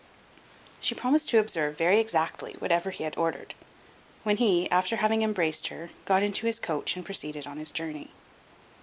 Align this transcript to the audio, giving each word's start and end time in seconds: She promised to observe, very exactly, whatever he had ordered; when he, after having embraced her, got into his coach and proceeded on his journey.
She 0.79 0.95
promised 0.95 1.29
to 1.29 1.37
observe, 1.37 1.77
very 1.77 1.99
exactly, 1.99 2.53
whatever 2.57 2.89
he 2.89 3.03
had 3.03 3.15
ordered; 3.19 3.53
when 4.23 4.37
he, 4.37 4.67
after 4.71 4.95
having 4.95 5.21
embraced 5.21 5.67
her, 5.67 5.91
got 6.05 6.23
into 6.23 6.47
his 6.47 6.59
coach 6.59 6.95
and 6.95 7.05
proceeded 7.05 7.45
on 7.45 7.57
his 7.57 7.69
journey. 7.69 8.09